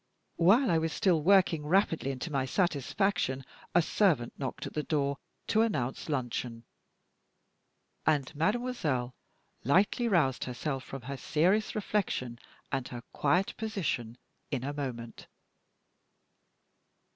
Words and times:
While 0.37 0.71
I 0.71 0.79
was 0.79 0.91
still 0.93 1.21
working 1.21 1.63
rapidly 1.63 2.09
and 2.09 2.19
to 2.21 2.31
my 2.31 2.43
satisfaction, 2.43 3.43
a 3.75 3.83
servant 3.83 4.33
knocked 4.35 4.65
at 4.65 4.73
the 4.73 4.81
door 4.81 5.19
to 5.49 5.61
announce 5.61 6.09
luncheon, 6.09 6.63
and 8.07 8.35
mademoiselle 8.35 9.13
lightly 9.63 10.07
roused 10.07 10.45
herself 10.45 10.83
from 10.83 11.03
her 11.03 11.17
serious 11.17 11.75
reflection 11.75 12.39
and 12.71 12.87
her 12.87 13.03
quiet 13.13 13.55
position 13.57 14.17
in 14.49 14.63
a 14.63 14.73
moment. 14.73 15.27